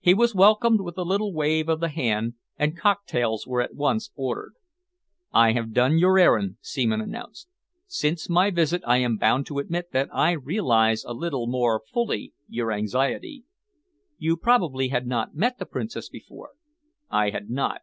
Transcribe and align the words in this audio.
He 0.00 0.12
was 0.12 0.34
welcomed 0.34 0.82
with 0.82 0.98
a 0.98 1.02
little 1.02 1.32
wave 1.32 1.70
of 1.70 1.80
the 1.80 1.88
hand, 1.88 2.34
and 2.58 2.76
cocktails 2.76 3.46
were 3.46 3.62
at 3.62 3.74
once 3.74 4.10
ordered. 4.14 4.52
"I 5.32 5.52
have 5.52 5.72
done 5.72 5.96
your 5.96 6.18
errand," 6.18 6.56
Seaman 6.60 7.00
announced. 7.00 7.48
"Since 7.86 8.28
my 8.28 8.50
visit 8.50 8.82
I 8.86 8.98
am 8.98 9.16
bound 9.16 9.46
to 9.46 9.58
admit 9.58 9.90
that 9.92 10.10
I 10.14 10.32
realise 10.32 11.04
a 11.06 11.14
little 11.14 11.46
more 11.46 11.80
fully 11.90 12.34
your 12.50 12.70
anxiety." 12.70 13.44
"You 14.18 14.36
probably 14.36 14.88
had 14.88 15.06
not 15.06 15.34
met 15.34 15.58
the 15.58 15.64
Princess 15.64 16.10
before?" 16.10 16.50
"I 17.08 17.30
had 17.30 17.48
not. 17.48 17.80